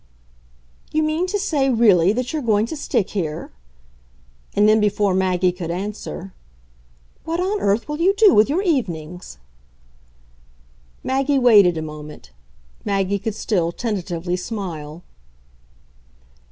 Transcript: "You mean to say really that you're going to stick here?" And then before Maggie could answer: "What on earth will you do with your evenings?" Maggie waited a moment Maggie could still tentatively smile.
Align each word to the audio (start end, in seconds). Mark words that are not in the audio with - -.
"You 0.91 1.03
mean 1.03 1.27
to 1.27 1.37
say 1.37 1.69
really 1.69 2.11
that 2.11 2.33
you're 2.33 2.41
going 2.41 2.65
to 2.65 2.75
stick 2.75 3.11
here?" 3.11 3.51
And 4.55 4.67
then 4.67 4.79
before 4.79 5.13
Maggie 5.13 5.51
could 5.51 5.69
answer: 5.69 6.33
"What 7.23 7.39
on 7.39 7.59
earth 7.59 7.87
will 7.87 7.99
you 8.01 8.15
do 8.15 8.33
with 8.33 8.49
your 8.49 8.63
evenings?" 8.63 9.37
Maggie 11.03 11.37
waited 11.37 11.77
a 11.77 11.83
moment 11.83 12.31
Maggie 12.83 13.19
could 13.19 13.35
still 13.35 13.71
tentatively 13.71 14.35
smile. 14.35 15.03